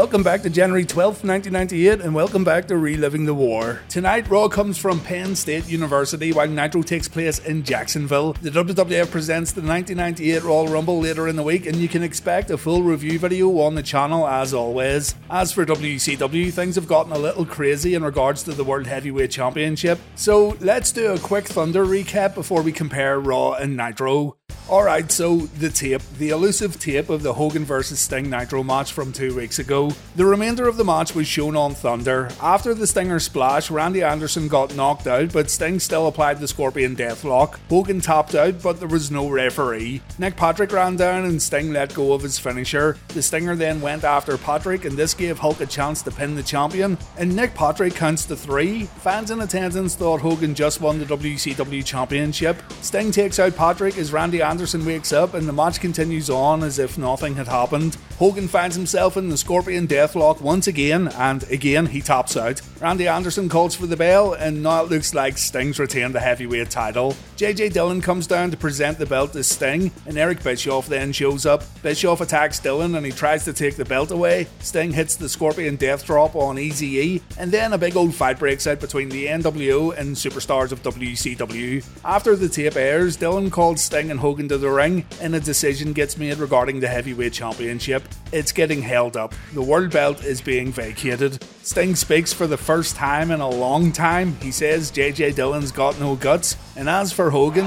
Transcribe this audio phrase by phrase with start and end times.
[0.00, 3.82] Welcome back to January 12th, 1998, and welcome back to Reliving the War.
[3.90, 8.32] Tonight, Raw comes from Penn State University while Nitro takes place in Jacksonville.
[8.32, 12.50] The WWF presents the 1998 Royal Rumble later in the week, and you can expect
[12.50, 15.16] a full review video on the channel as always.
[15.28, 19.30] As for WCW, things have gotten a little crazy in regards to the World Heavyweight
[19.30, 24.38] Championship, so let's do a quick Thunder recap before we compare Raw and Nitro.
[24.70, 29.12] Alright, so the tape, the elusive tape of the Hogan vs Sting Nitro match from
[29.12, 29.90] two weeks ago.
[30.14, 32.30] The remainder of the match was shown on Thunder.
[32.40, 36.94] After the Stinger splash, Randy Anderson got knocked out, but Sting still applied the Scorpion
[36.94, 37.58] Deathlock.
[37.68, 40.02] Hogan tapped out, but there was no referee.
[40.20, 42.96] Nick Patrick ran down and Sting let go of his finisher.
[43.08, 46.44] The Stinger then went after Patrick, and this gave Hulk a chance to pin the
[46.44, 46.96] champion.
[47.18, 48.84] And Nick Patrick counts to three.
[49.00, 52.62] Fans in attendance thought Hogan just won the WCW Championship.
[52.82, 56.62] Sting takes out Patrick as Randy Anderson Anderson wakes up and the match continues on
[56.62, 57.96] as if nothing had happened.
[58.20, 62.60] Hogan finds himself in the Scorpion Deathlock once again, and again he tops out.
[62.78, 66.68] Randy Anderson calls for the bell, and now it looks like Sting's retained the heavyweight
[66.68, 67.16] title.
[67.38, 71.46] JJ Dillon comes down to present the belt to Sting, and Eric Bischoff then shows
[71.46, 71.64] up.
[71.82, 74.46] Bischoff attacks Dillon and he tries to take the belt away.
[74.58, 78.38] Sting hits the Scorpion Death Drop on Easy E, and then a big old fight
[78.38, 81.82] breaks out between the NWO and superstars of WCW.
[82.04, 85.94] After the tape airs, Dillon calls Sting and Hogan to the ring, and a decision
[85.94, 88.02] gets made regarding the heavyweight championship.
[88.32, 89.34] It's getting held up.
[89.54, 91.42] The world belt is being vacated.
[91.62, 94.36] Sting speaks for the first time in a long time.
[94.36, 97.66] He says JJ Dillon's got no guts, and as for Hogan,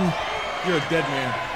[0.66, 1.53] you're a dead man.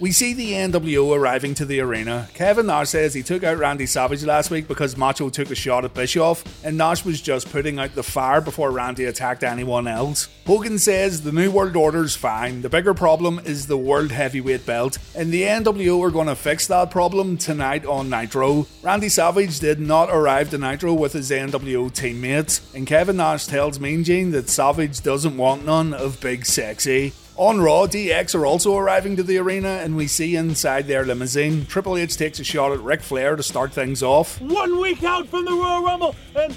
[0.00, 2.28] We see the NWO arriving to the arena.
[2.32, 5.84] Kevin Nash says he took out Randy Savage last week because Macho took a shot
[5.84, 10.28] at Bischoff, and Nash was just putting out the fire before Randy attacked anyone else.
[10.46, 14.98] Hogan says the New World Order's fine, the bigger problem is the World Heavyweight Belt,
[15.16, 18.68] and the NWO are going to fix that problem tonight on Nitro.
[18.82, 23.80] Randy Savage did not arrive to Nitro with his NWO teammates, and Kevin Nash tells
[23.80, 27.14] Mean Gene that Savage doesn't want none of Big Sexy.
[27.38, 31.66] On Raw, DX are also arriving to the arena, and we see inside their limousine,
[31.66, 34.40] Triple H takes a shot at Ric Flair to start things off.
[34.40, 36.56] One week out from the Royal Rumble, and!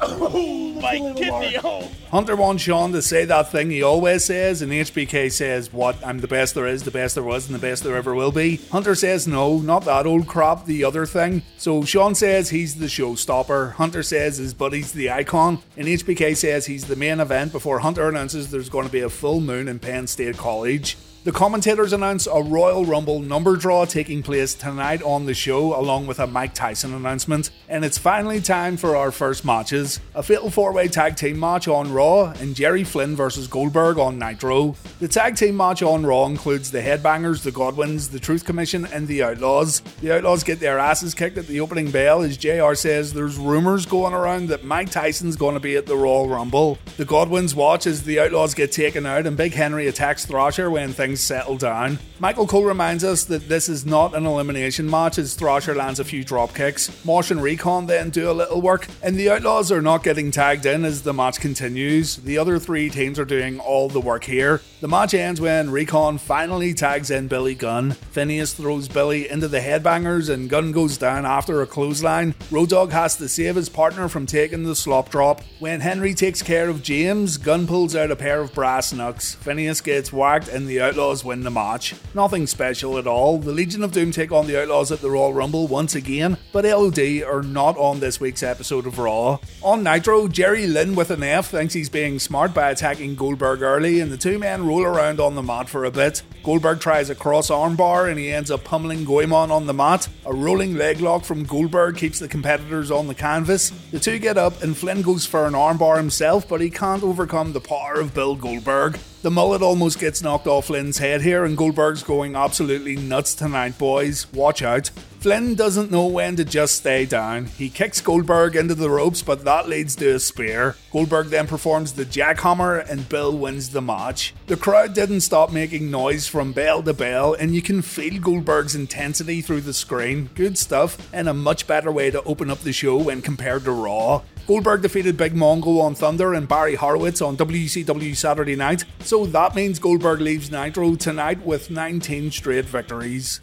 [0.00, 1.56] Oh, my kidney!
[1.62, 1.88] Oh.
[2.10, 6.04] Hunter wants Shawn to say that thing he always says, and HBK says, What?
[6.06, 8.32] I'm the best there is, the best there was, and the best there ever will
[8.32, 8.56] be.
[8.70, 11.42] Hunter says, No, not that old crap, the other thing.
[11.56, 13.72] So Shawn says he's the showstopper.
[13.72, 18.08] Hunter says his buddy's the icon, and HBK says he's the main event before Hunter
[18.08, 20.96] announces there's going to be a full moon in Penn State College.
[21.28, 26.06] The commentators announce a Royal Rumble number draw taking place tonight on the show, along
[26.06, 27.50] with a Mike Tyson announcement.
[27.68, 31.68] And it's finally time for our first matches a fatal four way tag team match
[31.68, 34.74] on Raw, and Jerry Flynn versus Goldberg on Nitro.
[35.00, 39.06] The tag team match on Raw includes the Headbangers, the Godwins, the Truth Commission, and
[39.06, 39.80] the Outlaws.
[40.00, 43.84] The Outlaws get their asses kicked at the opening bell as JR says there's rumours
[43.84, 46.78] going around that Mike Tyson's going to be at the Royal Rumble.
[46.96, 50.94] The Godwins watch as the Outlaws get taken out, and Big Henry attacks Thrasher when
[50.94, 51.98] things things settle down.
[52.20, 56.04] Michael Cole reminds us that this is not an elimination match as Thrasher lands a
[56.04, 57.04] few drop kicks.
[57.04, 60.66] Mosh and Recon then do a little work, and the Outlaws are not getting tagged
[60.66, 62.16] in as the match continues.
[62.16, 64.60] The other three teams are doing all the work here.
[64.80, 67.92] The match ends when Recon finally tags in Billy Gunn.
[67.92, 72.34] Phineas throws Billy into the headbangers, and Gunn goes down after a clothesline.
[72.50, 75.42] Road Dogg has to save his partner from taking the slop drop.
[75.58, 79.34] When Henry takes care of James, Gunn pulls out a pair of brass knucks.
[79.36, 81.94] Phineas gets whacked, and the Outlaws Outlaws win the match.
[82.12, 83.38] Nothing special at all.
[83.38, 86.64] The Legion of Doom take on the Outlaws at the Royal Rumble once again, but
[86.64, 89.38] LOD are not on this week's episode of Raw.
[89.62, 94.00] On Nitro, Jerry Lynn with an F thinks he's being smart by attacking Goldberg early,
[94.00, 96.24] and the two men roll around on the mat for a bit.
[96.42, 100.08] Goldberg tries a cross armbar and he ends up pummeling Goemon on the mat.
[100.26, 103.70] A rolling leg lock from Goldberg keeps the competitors on the canvas.
[103.92, 107.52] The two get up and Flynn goes for an armbar himself, but he can't overcome
[107.52, 108.98] the power of Bill Goldberg.
[109.28, 113.76] The mullet almost gets knocked off Flynn's head here, and Goldberg's going absolutely nuts tonight,
[113.76, 114.26] boys.
[114.32, 114.88] Watch out.
[115.20, 117.44] Flynn doesn't know when to just stay down.
[117.44, 120.76] He kicks Goldberg into the ropes, but that leads to a spear.
[120.92, 124.32] Goldberg then performs the jackhammer, and Bill wins the match.
[124.46, 128.74] The crowd didn't stop making noise from bell to bell, and you can feel Goldberg's
[128.74, 130.30] intensity through the screen.
[130.36, 133.72] Good stuff, and a much better way to open up the show when compared to
[133.72, 134.22] Raw.
[134.48, 139.54] Goldberg defeated Big Mongo on Thunder and Barry Horowitz on WCW Saturday night, so that
[139.54, 143.42] means Goldberg leaves Nitro tonight with 19 straight victories.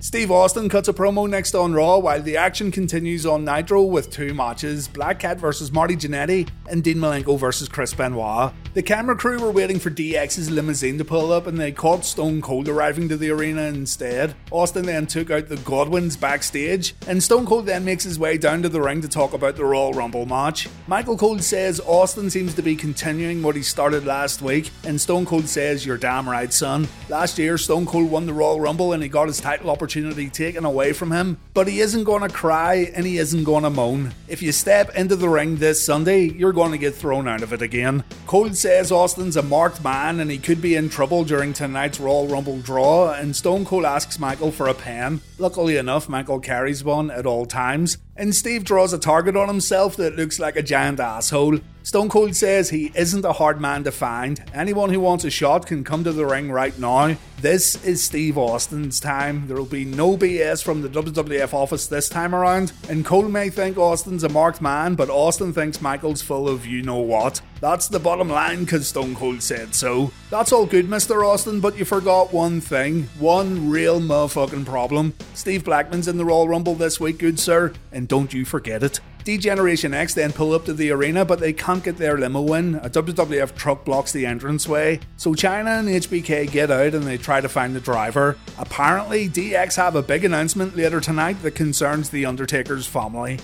[0.00, 4.10] Steve Austin cuts a promo next on Raw while the action continues on Nitro with
[4.10, 8.52] two matches Black Cat versus Marty Jannetty and Dean Malenko versus Chris Benoit.
[8.72, 12.40] The camera crew were waiting for DX's limousine to pull up and they caught Stone
[12.40, 14.36] Cold arriving to the arena instead.
[14.52, 18.62] Austin then took out the Godwins backstage, and Stone Cold then makes his way down
[18.62, 20.68] to the ring to talk about the Royal Rumble match.
[20.86, 25.26] Michael Cole says Austin seems to be continuing what he started last week, and Stone
[25.26, 26.86] Cold says, You're damn right, son.
[27.08, 30.64] Last year, Stone Cold won the Royal Rumble and he got his title opportunity taken
[30.64, 34.14] away from him, but he isn't to cry and he isn't to moan.
[34.28, 37.62] If you step into the ring this Sunday, you're to get thrown out of it
[37.62, 38.04] again.
[38.28, 42.28] Cole says Austin's a marked man and he could be in trouble during tonight's Royal
[42.28, 45.22] Rumble draw, and Stone Cold asks Michael for a pen.
[45.38, 49.96] Luckily enough, Michael carries one at all times, and Steve draws a target on himself
[49.96, 51.58] that looks like a giant asshole.
[51.82, 54.44] Stone Cold says he isn't a hard man to find.
[54.52, 57.16] Anyone who wants a shot can come to the ring right now.
[57.40, 59.46] This is Steve Austin's time.
[59.46, 62.72] There will be no BS from the WWF office this time around.
[62.90, 66.82] And Cole may think Austin's a marked man, but Austin thinks Michael's full of you
[66.82, 67.40] know what.
[67.60, 70.12] That's the bottom line because Stone Cold said so.
[70.28, 71.26] That's all good, Mr.
[71.26, 73.04] Austin, but you forgot one thing.
[73.18, 75.14] One real motherfucking problem.
[75.34, 78.98] Steve Blackman's in the Royal Rumble this week, good sir, and don't you forget it.
[79.22, 82.74] D-Generation X then pull up to the arena, but they can't get their limo in.
[82.74, 87.40] A WWF truck blocks the entranceway, so Chyna and HBK get out and they try
[87.40, 88.36] to find the driver.
[88.58, 93.38] Apparently, DX have a big announcement later tonight that concerns the Undertaker's family.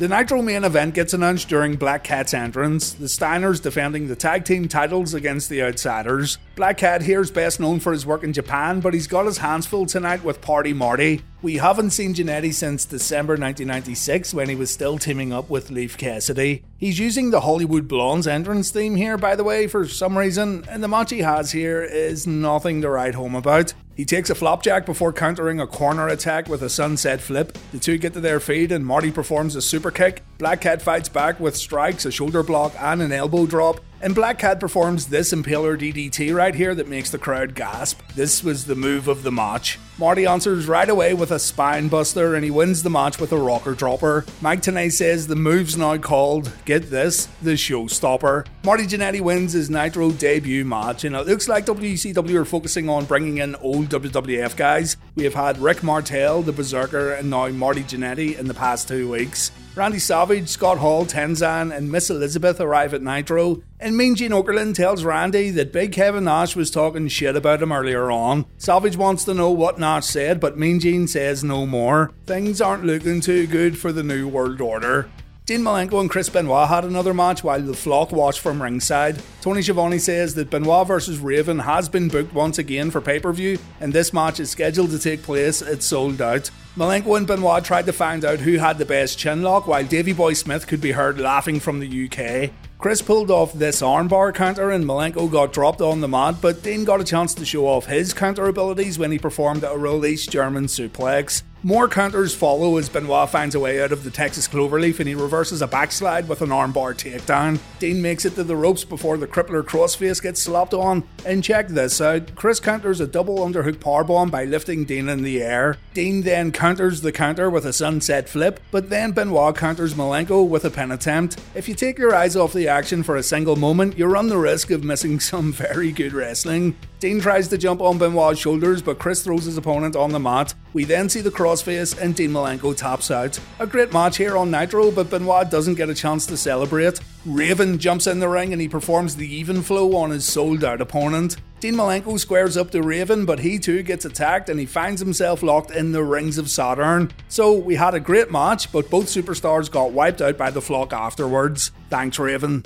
[0.00, 4.46] The Nitro main event gets announced during Black Cat's entrance, the Steiners defending the tag
[4.46, 6.38] team titles against the Outsiders.
[6.56, 9.36] Black Cat here is best known for his work in Japan, but he's got his
[9.36, 11.20] hands full tonight with Party Marty.
[11.42, 15.98] We haven't seen Jannetty since December 1996 when he was still teaming up with Leif
[15.98, 16.62] Cassidy.
[16.78, 20.82] He's using the Hollywood Blondes entrance theme here, by the way, for some reason, and
[20.82, 23.74] the match he has here is nothing to write home about.
[24.00, 27.58] He takes a flopjack before countering a corner attack with a sunset flip.
[27.70, 30.22] The two get to their feet and Marty performs a super kick.
[30.38, 33.80] Black Cat fights back with strikes, a shoulder block, and an elbow drop.
[34.02, 38.00] And Black Cat performs this Impaler DDT right here that makes the crowd gasp.
[38.14, 39.78] This was the move of the match.
[39.98, 43.36] Marty answers right away with a spine buster and he wins the match with a
[43.36, 44.24] rocker dropper.
[44.40, 48.46] Mike Tenay says the move's now called, get this, the showstopper.
[48.64, 53.04] Marty Jannetty wins his Nitro debut match and it looks like WCW are focusing on
[53.04, 54.96] bringing in old WWF guys.
[55.14, 59.10] We have had Rick Martel, the Berserker, and now Marty Jannetty in the past two
[59.10, 59.50] weeks.
[59.74, 64.74] Randy Savage, Scott Hall, Tenzan, and Miss Elizabeth arrive at Nitro, and Mean Gene Okerlund
[64.74, 68.44] tells Randy that Big Kevin Nash was talking shit about him earlier on.
[68.58, 72.12] Savage wants to know what Nash said, but Mean Gene says no more.
[72.26, 75.10] Things aren't looking too good for the New World Order.
[75.46, 79.20] Dean Malenko and Chris Benoit had another match while the flock watched from ringside.
[79.40, 83.32] Tony Schiavone says that Benoit vs Raven has been booked once again for pay per
[83.32, 85.60] view, and this match is scheduled to take place.
[85.60, 86.50] It's sold out.
[86.76, 90.12] Malenko and Benoit tried to find out who had the best chin lock, while Davy
[90.12, 92.52] Boy Smith could be heard laughing from the UK.
[92.80, 96.82] Chris pulled off this armbar counter and Malenko got dropped on the mat, but Dean
[96.82, 100.64] got a chance to show off his counter abilities when he performed a release German
[100.64, 101.42] suplex.
[101.62, 105.14] More counters follow as Benoit finds a way out of the Texas Cloverleaf and he
[105.14, 107.58] reverses a backslide with an armbar takedown.
[107.78, 111.04] Dean makes it to the ropes before the crippler crossface gets slapped on.
[111.26, 115.42] And check this out Chris counters a double underhook powerbomb by lifting Dean in the
[115.42, 115.76] air.
[115.92, 120.64] Dean then counters the counter with a sunset flip, but then Benoit counters Malenko with
[120.64, 121.38] a pin attempt.
[121.54, 124.38] If you take your eyes off the action for a single moment, you run the
[124.38, 126.74] risk of missing some very good wrestling.
[127.00, 130.52] Dean tries to jump on Benoit's shoulders, but Chris throws his opponent on the mat.
[130.74, 133.40] We then see the crossface and Dean Malenko taps out.
[133.58, 137.00] A great match here on Nitro, but Benoit doesn't get a chance to celebrate.
[137.24, 140.82] Raven jumps in the ring and he performs the even flow on his sold out
[140.82, 141.36] opponent.
[141.60, 145.42] Dean Malenko squares up to Raven, but he too gets attacked and he finds himself
[145.42, 147.10] locked in the rings of Saturn.
[147.28, 150.92] So we had a great match, but both superstars got wiped out by the flock
[150.92, 151.70] afterwards.
[151.88, 152.64] Thanks, Raven.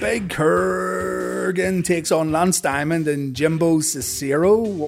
[0.00, 4.86] Big Kurrgan takes on Lance Diamond and Jimbo Cicero.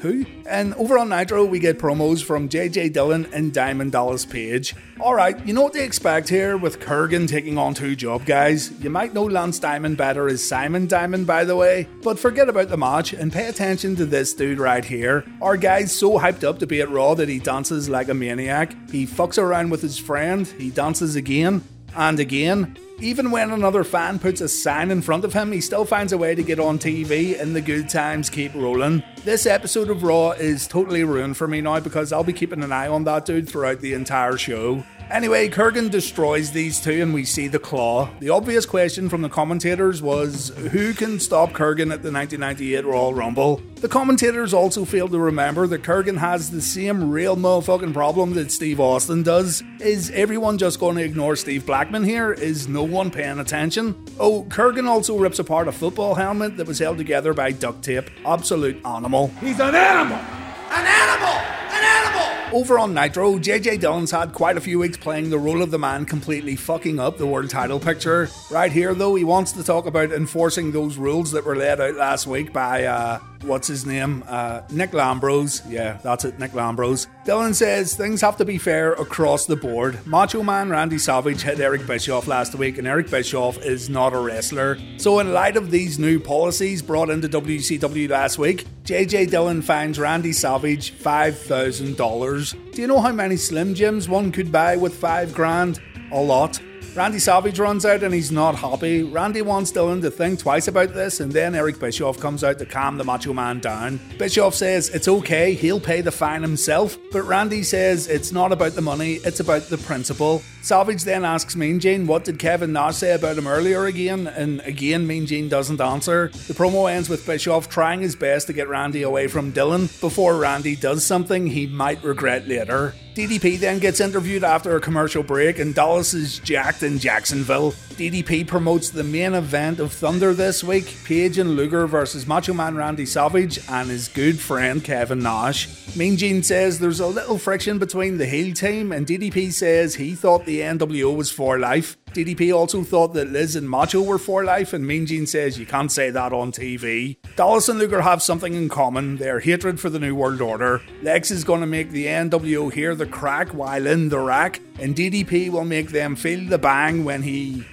[0.00, 0.24] Who?
[0.48, 4.74] And over on Nitro, we get promos from JJ Dillon and Diamond Dallas Page.
[5.00, 8.72] Alright, you know what to expect here with Kurrgan taking on two job guys.
[8.80, 12.70] You might know Lance Diamond better as Simon Diamond, by the way, but forget about
[12.70, 15.26] the match and pay attention to this dude right here.
[15.42, 18.72] Our guy's so hyped up to be at Raw that he dances like a maniac.
[18.90, 21.64] He fucks around with his friend, he dances again
[21.94, 25.84] and again Even when another fan puts a sign in front of him, he still
[25.84, 29.04] finds a way to get on TV and the good times keep rolling.
[29.24, 32.72] This episode of Raw is totally ruined for me now because I'll be keeping an
[32.72, 34.82] eye on that dude throughout the entire show.
[35.10, 38.10] Anyway, Kurrgan destroys these two and we see the claw.
[38.18, 43.14] The obvious question from the commentators was who can stop Kurrgan at the 1998 Royal
[43.14, 43.62] Rumble?
[43.80, 48.50] The commentators also fail to remember that Kurrgan has the same real motherfucking problem that
[48.50, 49.62] Steve Austin does.
[49.78, 52.32] Is everyone just going to ignore Steve Blackman here?
[52.32, 53.94] Is no one paying attention?
[54.18, 58.10] Oh, Kurrgan also rips apart a football helmet that was held together by duct tape.
[58.26, 59.28] Absolute animal.
[59.40, 60.18] He's an animal!
[60.18, 61.34] An animal!
[61.70, 62.58] An animal!
[62.58, 65.78] Over on Nitro, JJ Dillon's had quite a few weeks playing the role of the
[65.78, 68.28] man completely fucking up the world title picture.
[68.50, 71.94] Right here, though, he wants to talk about enforcing those rules that were laid out
[71.94, 74.24] last week by uh, what's his name?
[74.26, 75.62] Uh, Nick Lambros.
[75.70, 77.06] Yeah, that's it, Nick Lambros.
[77.24, 80.04] Dillon says things have to be fair across the board.
[80.06, 84.18] Macho Man Randy Savage hit Eric Bischoff last week, and Eric Bischoff is not a
[84.18, 84.78] wrestler.
[84.96, 89.98] So, in light of these new policies brought into WCW last week, JJ Dillon finds
[89.98, 92.72] Randy Savage $5,000.
[92.72, 95.80] Do you know how many Slim Jims one could buy with five grand?
[96.12, 96.60] A lot.
[96.94, 99.04] Randy Savage runs out and he's not happy.
[99.04, 102.66] Randy wants Dillon to think twice about this, and then Eric Bischoff comes out to
[102.66, 104.00] calm the Macho Man down.
[104.18, 108.72] Bischoff says it's okay, he'll pay the fine himself, but Randy says it's not about
[108.72, 110.42] the money, it's about the principle.
[110.62, 114.60] Savage then asks Mean Gene what did Kevin Nash say about him earlier again, and
[114.62, 116.28] again Mean Gene doesn't answer.
[116.28, 120.36] The promo ends with Bischoff trying his best to get Randy away from Dillon before
[120.36, 122.94] Randy does something he might regret later.
[123.14, 127.74] DDP then gets interviewed after a commercial break, and Dallas is jacked in Jacksonville.
[127.98, 132.76] DDP promotes the main event of Thunder this week Page and Luger versus Macho Man
[132.76, 135.96] Randy Savage and his good friend Kevin Nash.
[135.96, 140.14] Mean Gene says there's a little friction between the heel team, and DDP says he
[140.14, 141.96] thought the NWO was for life.
[142.12, 145.66] DDP also thought that Liz and Macho were for life, and Mean Gene says you
[145.66, 147.16] can't say that on TV.
[147.34, 150.82] Dallas and Luger have something in common their hatred for the New World Order.
[151.02, 154.94] Lex is going to make the NWO hear the crack while in the rack, and
[154.94, 157.66] DDP will make them feel the bang when he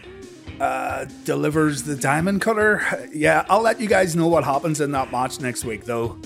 [0.60, 2.82] uh, delivers the diamond cutter.
[3.14, 6.18] Yeah, I'll let you guys know what happens in that match next week, though.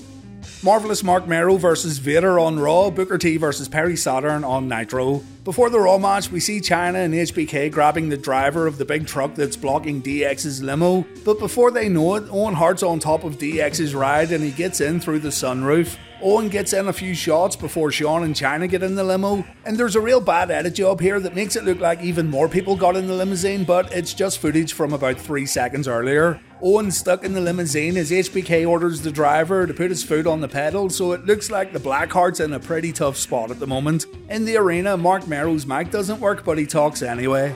[0.62, 5.22] Marvelous Mark Mero versus Vader on Raw, Booker T versus Perry Saturn on Nitro.
[5.42, 9.06] Before the Raw match, we see Chyna and HBK grabbing the driver of the big
[9.06, 11.06] truck that's blocking DX's limo.
[11.24, 14.82] But before they know it, Owen Hart's on top of DX's ride and he gets
[14.82, 15.96] in through the sunroof.
[16.20, 19.78] Owen gets in a few shots before Shawn and Chyna get in the limo, and
[19.78, 22.76] there's a real bad edit job here that makes it look like even more people
[22.76, 26.38] got in the limousine, but it's just footage from about 3 seconds earlier.
[26.62, 30.42] Owen's stuck in the limousine as HBK orders the driver to put his foot on
[30.42, 33.66] the pedal, so it looks like the Blackheart's in a pretty tough spot at the
[33.66, 34.04] moment.
[34.28, 37.54] In the arena, Mark Mero's mic doesn't work, but he talks anyway.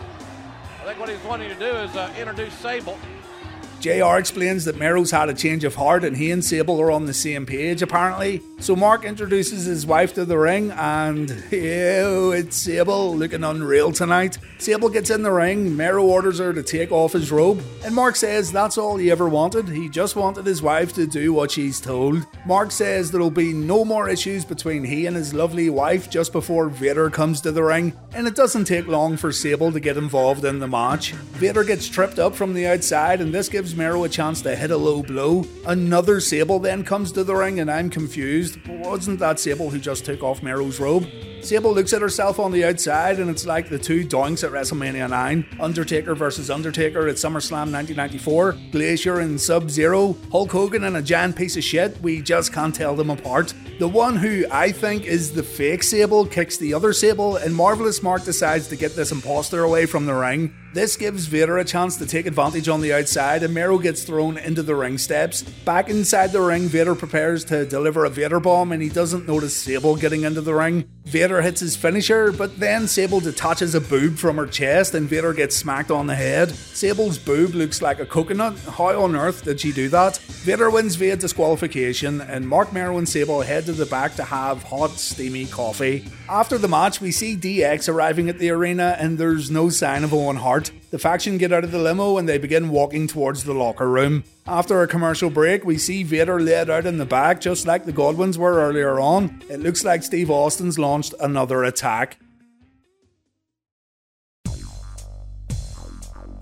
[0.81, 2.99] I think what he's wanting to do is uh, introduce Sable.
[3.85, 7.05] JR explains that Mero's had a change of heart and he and Sable are on
[7.05, 8.41] the same page apparently.
[8.59, 14.39] So Mark introduces his wife to the ring and ew, it's Sable looking unreal tonight.
[14.57, 18.17] Sable gets in the ring, Mero orders her to take off his robe, and Mark
[18.17, 19.69] says that's all he ever wanted.
[19.69, 22.25] He just wanted his wife to do what she's told.
[22.47, 26.71] Mark says there'll be no more issues between he and his lovely wife just before
[26.71, 30.47] Vader comes to the ring, and it doesn't take long for Sable to get involved
[30.47, 31.13] in the match.
[31.13, 34.71] Vader gets tripped up from the outside, and this gives Mero a chance to hit
[34.71, 35.45] a low blow.
[35.67, 38.59] Another Sable then comes to the ring, and I'm confused.
[38.67, 41.07] Wasn't that Sable who just took off Mero's robe?
[41.45, 45.11] Sable looks at herself on the outside, and it's like the two doinks at WrestleMania
[45.11, 51.03] 9 Undertaker versus Undertaker at SummerSlam 1994, Glacier and Sub Zero, Hulk Hogan and a
[51.03, 52.01] giant piece of shit.
[52.01, 53.53] We just can't tell them apart.
[53.79, 58.03] The one who I think is the fake Sable kicks the other Sable, and Marvelous
[58.03, 60.55] Mark decides to get this imposter away from the ring.
[60.75, 64.37] This gives Vader a chance to take advantage on the outside, and Mero gets thrown
[64.37, 65.43] into the ring steps.
[65.43, 69.57] Back inside the ring, Vader prepares to deliver a Vader bomb, and he doesn't notice
[69.57, 70.91] Sable getting into the ring.
[71.05, 75.35] Vader hits his finisher, but then Sable detaches a boob from her chest, and Vader
[75.35, 76.51] gets smacked on the head.
[76.51, 78.59] Sable's boob looks like a coconut.
[78.59, 80.17] How on earth did she do that?
[80.17, 84.63] Vader wins via disqualification, and Mark Mero and Sable head to the back to have
[84.63, 86.07] hot, steamy coffee.
[86.29, 90.15] After the match, we see DX arriving at the arena, and there's no sign of
[90.15, 90.71] Owen Hart.
[90.95, 94.23] The faction get out of the limo and they begin walking towards the locker room.
[94.47, 97.91] After a commercial break, we see Vader laid out in the back just like the
[97.91, 99.43] Godwins were earlier on.
[99.51, 102.19] It looks like Steve Austin's launched another attack.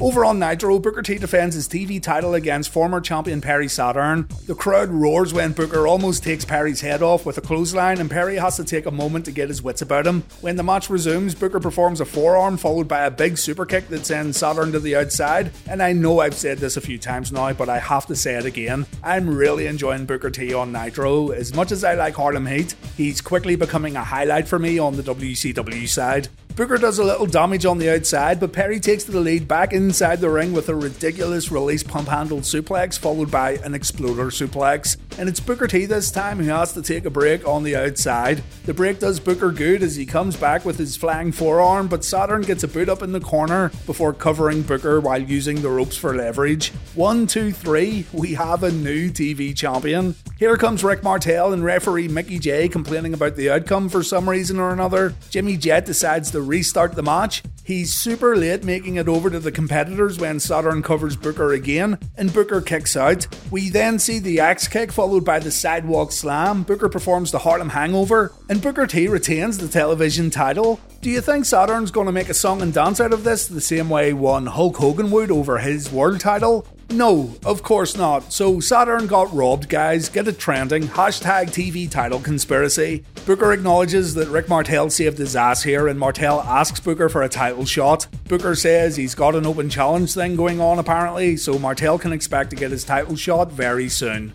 [0.03, 4.27] Over on Nitro, Booker T defends his TV title against former champion Perry Saturn.
[4.47, 8.35] The crowd roars when Booker almost takes Perry's head off with a clothesline, and Perry
[8.35, 10.25] has to take a moment to get his wits about him.
[10.41, 14.05] When the match resumes, Booker performs a forearm followed by a big super kick that
[14.05, 15.53] sends Saturn to the outside.
[15.69, 18.35] And I know I've said this a few times now, but I have to say
[18.35, 18.87] it again.
[19.05, 21.29] I'm really enjoying Booker T on Nitro.
[21.29, 24.97] As much as I like Harlem Heat, he's quickly becoming a highlight for me on
[24.97, 26.27] the WCW side.
[26.55, 30.21] Booker does a little damage on the outside, but Perry takes the lead back inside
[30.21, 34.99] the ring with a ridiculous release pump handled suplex, followed by an exploder suplex.
[35.19, 38.43] And it's Booker T this time who has to take a break on the outside.
[38.67, 42.43] The break does Booker good as he comes back with his flying forearm, but Saturn
[42.43, 46.15] gets a boot up in the corner before covering Booker while using the ropes for
[46.15, 46.69] leverage.
[46.95, 50.17] One, two, three, we have a new TV champion.
[50.39, 54.59] Here comes Rick Martel and referee Mickie Jay complaining about the outcome for some reason
[54.59, 55.15] or another.
[55.31, 57.43] Jimmy Jet decides to restart the match.
[57.65, 62.33] He's super late making it over to the competitors when Saturn covers Booker again, and
[62.33, 63.27] Booker kicks out.
[63.51, 66.65] We then see the axe kick followed by the sidewalk slam.
[66.65, 70.81] Booker performs the Harlem Hangover, and Booker T retains the television title.
[71.01, 73.61] Do you think Saturn's going to make a song and dance out of this the
[73.61, 76.67] same way one Hulk Hogan would over his world title?
[76.91, 78.33] No, of course not.
[78.33, 80.09] So Saturn got robbed, guys.
[80.09, 80.83] Get it trending.
[80.85, 83.05] Hashtag TV title conspiracy.
[83.25, 87.29] Booker acknowledges that Rick Martel saved his ass here, and Martel asks Booker for a
[87.29, 88.07] title shot.
[88.29, 92.51] Booker says he's got an open challenge thing going on apparently, so Martel can expect
[92.51, 94.35] to get his title shot very soon.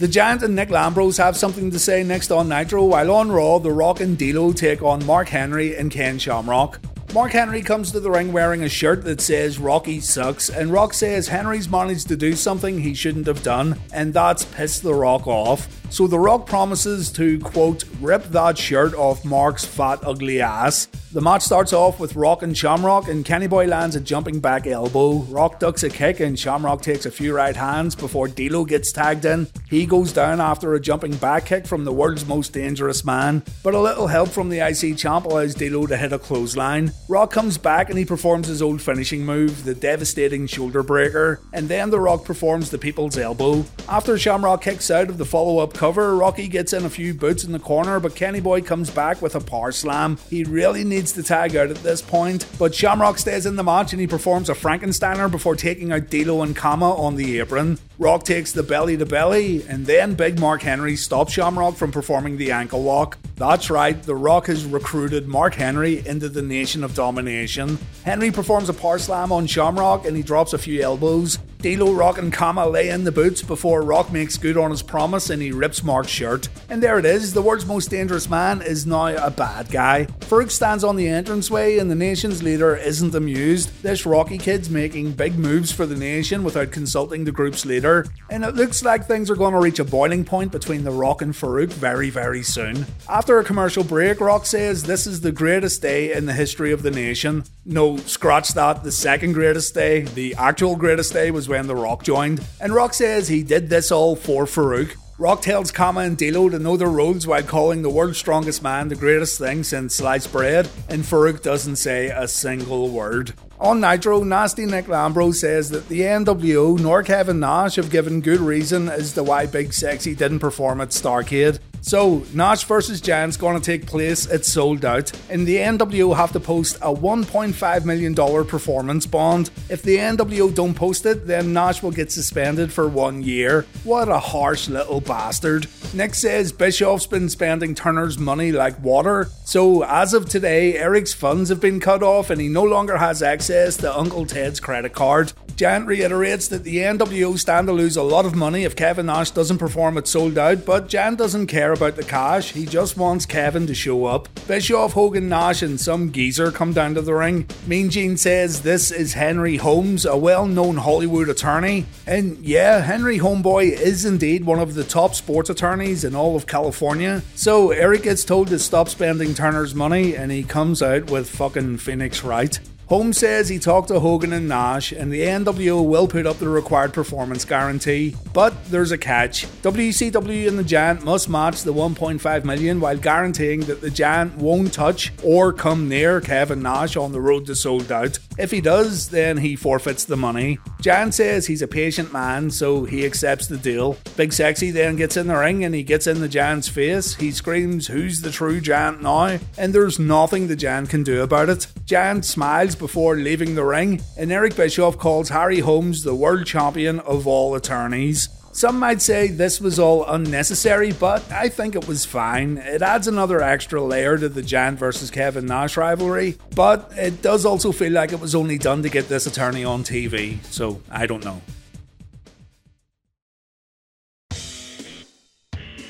[0.00, 3.58] The Giant and Nick Lambros have something to say next on Nitro, while on Raw,
[3.58, 6.80] The Rock and D'Lo take on Mark Henry and Ken Shamrock.
[7.12, 10.94] Mark Henry comes to the ring wearing a shirt that says Rocky sucks, and Rock
[10.94, 15.26] says Henry's managed to do something he shouldn't have done, and that's pissed the Rock
[15.26, 15.79] off.
[15.90, 20.86] So The Rock promises to, quote, rip that shirt off Mark's fat, ugly ass.
[21.12, 24.68] The match starts off with Rock and Shamrock, and Kenny Boy lands a jumping back
[24.68, 25.14] elbow.
[25.22, 29.24] Rock ducks a kick, and Shamrock takes a few right hands before D'Lo gets tagged
[29.24, 29.48] in.
[29.68, 33.74] He goes down after a jumping back kick from the world's most dangerous man, but
[33.74, 36.92] a little help from the IC champ allows D'Lo to hit a clothesline.
[37.08, 41.68] Rock comes back and he performs his old finishing move, the devastating shoulder breaker, and
[41.68, 43.64] then The Rock performs the people's elbow.
[43.88, 47.42] After Shamrock kicks out of the follow up cover, Rocky gets in a few boots
[47.42, 50.18] in the corner, but Kenny Boy comes back with a power slam.
[50.28, 53.94] He really needs to tag out at this point, but Shamrock stays in the match
[53.94, 57.78] and he performs a Frankensteiner before taking out D'Lo and Kama on the apron.
[58.00, 62.38] Rock takes the belly to belly, and then Big Mark Henry stops Shamrock from performing
[62.38, 63.18] the ankle lock.
[63.36, 67.78] That's right, The Rock has recruited Mark Henry into the Nation of Domination.
[68.04, 71.38] Henry performs a power slam on Shamrock and he drops a few elbows.
[71.62, 75.28] D'Lo, Rock, and Kama lay in the boots before Rock makes good on his promise
[75.28, 76.48] and he rips Mark's shirt.
[76.70, 80.06] And there it is, the world's most dangerous man is now a bad guy.
[80.20, 83.82] Farouk stands on the entranceway and the nation's leader isn't amused.
[83.82, 87.89] This Rocky kid's making big moves for the nation without consulting the group's leader.
[88.30, 91.22] And it looks like things are going to reach a boiling point between The Rock
[91.22, 92.86] and Farouk very, very soon.
[93.08, 96.82] After a commercial break, Rock says this is the greatest day in the history of
[96.82, 97.44] the nation.
[97.64, 102.04] No, scratch that, the second greatest day, the actual greatest day was when The Rock
[102.04, 102.44] joined.
[102.60, 104.96] And Rock says he did this all for Farouk.
[105.18, 108.88] Rock tells Kama and D'Lo to know their roles while calling the world's strongest man
[108.88, 113.34] the greatest thing since sliced bread, and Farouk doesn't say a single word.
[113.60, 118.40] On Nitro, Nasty Nick Lambro says that the NWO nor Kevin Nash have given good
[118.40, 121.58] reason as to why Big Sexy didn't perform at Starcade.
[121.82, 126.32] So, Nash versus Giant's going to take place, it's sold out, and the NWO have
[126.32, 128.14] to post a $1.5 million
[128.46, 129.50] performance bond.
[129.68, 133.66] If the NWO don't post it, then Nash will get suspended for one year.
[133.84, 135.66] What a harsh little bastard.
[135.94, 141.48] Nick says Bischoff's been spending Turner's money like water, so as of today, Eric's funds
[141.48, 145.32] have been cut off and he no longer has access to Uncle Ted's credit card.
[145.60, 149.30] Giant reiterates that the NWO stand to lose a lot of money if Kevin Nash
[149.32, 153.26] doesn't perform at Souled Out, but Giant doesn't care about the cash, he just wants
[153.26, 154.30] Kevin to show up.
[154.48, 157.46] Bischoff, Hogan, Nash, and some geezer come down to the ring.
[157.66, 161.84] Mean Gene says this is Henry Holmes, a well known Hollywood attorney.
[162.06, 166.46] And yeah, Henry Homeboy is indeed one of the top sports attorneys in all of
[166.46, 167.22] California.
[167.34, 171.76] So Eric gets told to stop spending Turner's money, and he comes out with fucking
[171.76, 172.58] Phoenix Wright.
[172.90, 176.48] Holmes says he talked to Hogan and Nash, and the NWO will put up the
[176.48, 178.16] required performance guarantee.
[178.32, 179.46] But there's a catch.
[179.62, 184.72] WCW and the Giant must match the 1.5 million while guaranteeing that the Giant won't
[184.72, 188.18] touch or come near Kevin Nash on the road to Souled Out.
[188.36, 190.58] If he does, then he forfeits the money.
[190.80, 193.98] Giant says he's a patient man, so he accepts the deal.
[194.16, 197.14] Big Sexy then gets in the ring and he gets in the Giant's face.
[197.14, 199.38] He screams, Who's the true Giant now?
[199.56, 201.68] And there's nothing the Giant can do about it.
[201.84, 206.98] Giant smiles before leaving the ring, and Eric Bischoff calls Harry Holmes the world champion
[206.98, 208.28] of all attorneys.
[208.52, 212.58] Some might say this was all unnecessary, but I think it was fine.
[212.58, 217.46] It adds another extra layer to the Giant versus Kevin Nash rivalry, but it does
[217.46, 221.06] also feel like it was only done to get this attorney on TV, so I
[221.06, 221.42] don't know.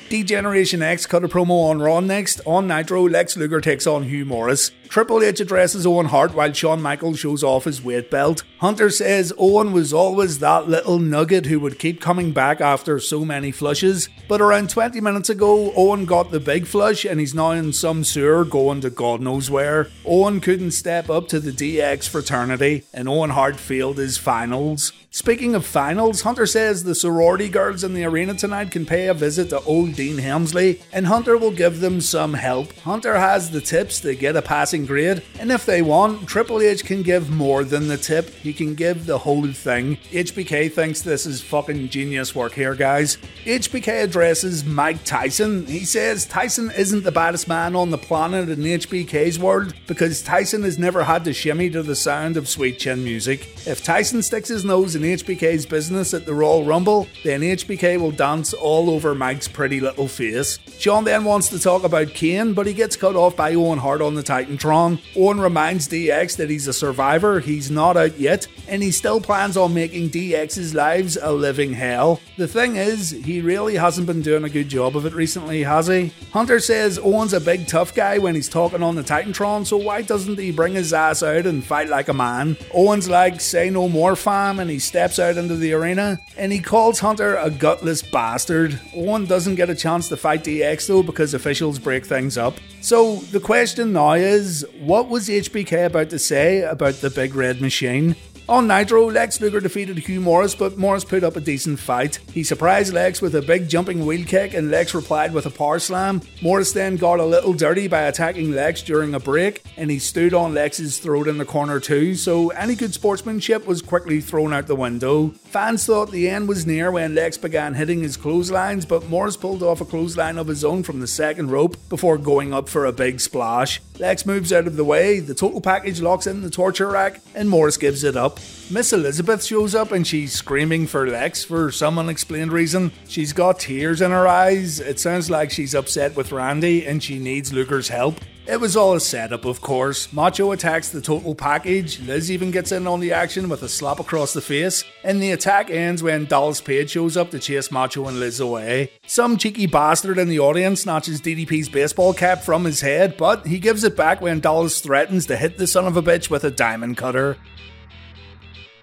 [0.09, 2.41] D-Generation X cut a promo on Raw next.
[2.45, 4.71] On Nitro, Lex Luger takes on Hugh Morris.
[4.91, 8.43] Triple H addresses Owen Hart while Shawn Michaels shows off his weight belt.
[8.59, 13.23] Hunter says Owen was always that little nugget who would keep coming back after so
[13.23, 14.09] many flushes.
[14.27, 18.03] But around 20 minutes ago, Owen got the big flush and he's now in some
[18.03, 19.87] sewer going to God knows where.
[20.05, 24.91] Owen couldn't step up to the DX fraternity and Owen Hart failed his finals.
[25.09, 29.13] Speaking of finals, Hunter says the sorority girls in the arena tonight can pay a
[29.13, 32.73] visit to old Dean Helmsley and Hunter will give them some help.
[32.79, 36.85] Hunter has the tips to get a passing grade, and if they want, Triple H
[36.85, 38.29] can give more than the tip.
[38.29, 39.97] He can give the whole thing.
[40.11, 43.17] HBK thinks this is fucking genius work here, guys.
[43.45, 45.65] HBK addresses Mike Tyson.
[45.65, 50.63] He says Tyson isn't the baddest man on the planet in HBK's world because Tyson
[50.63, 53.49] has never had to shimmy to the sound of sweet chin music.
[53.63, 58.09] If Tyson sticks his nose in HBK's business at the Royal Rumble, then HBK will
[58.09, 60.57] dance all over Mike's pretty little face.
[60.79, 64.01] Shawn then wants to talk about Kane, but he gets cut off by Owen Hart
[64.01, 64.99] on the Titantron.
[65.15, 69.57] Owen reminds DX that he's a survivor, he's not out yet, and he still plans
[69.57, 72.19] on making DX's lives a living hell.
[72.37, 75.85] The thing is, he really hasn't been doing a good job of it recently, has
[75.85, 76.11] he?
[76.31, 80.01] Hunter says Owen's a big tough guy when he's talking on the Titantron, so why
[80.01, 82.57] doesn't he bring his ass out and fight like a man?
[82.73, 86.59] Owen's like, say no more, fam, and he steps out into the arena, and he
[86.59, 88.79] calls Hunter a gutless bastard.
[88.95, 92.55] Owen doesn't get a chance to fight DX though because officials break things up.
[92.79, 97.61] So the question now is what was HBK about to say about the big red
[97.61, 98.15] machine?
[98.49, 102.17] On Nitro, Lex Luger defeated Hugh Morris, but Morris put up a decent fight.
[102.33, 105.79] He surprised Lex with a big jumping wheel kick, and Lex replied with a power
[105.79, 106.21] slam.
[106.41, 110.33] Morris then got a little dirty by attacking Lex during a break, and he stood
[110.33, 114.67] on Lex's throat in the corner too, so any good sportsmanship was quickly thrown out
[114.67, 115.29] the window.
[115.29, 119.63] Fans thought the end was near when Lex began hitting his clotheslines, but Morris pulled
[119.63, 122.91] off a clothesline of his own from the second rope before going up for a
[122.91, 123.81] big splash.
[123.99, 127.49] Lex moves out of the way, the total package locks in the torture rack, and
[127.49, 128.30] Morris gives it up.
[128.69, 132.93] Miss Elizabeth shows up and she's screaming for Lex for some unexplained reason.
[133.07, 134.79] She's got tears in her eyes.
[134.79, 138.15] It sounds like she's upset with Randy and she needs Luger's help.
[138.47, 140.11] It was all a setup, of course.
[140.11, 141.99] Macho attacks the total package.
[141.99, 144.83] Liz even gets in on the action with a slap across the face.
[145.03, 148.93] And the attack ends when Dallas Page shows up to chase Macho and Liz away.
[149.05, 153.59] Some cheeky bastard in the audience snatches DDP's baseball cap from his head, but he
[153.59, 156.51] gives it back when Dallas threatens to hit the son of a bitch with a
[156.51, 157.37] diamond cutter.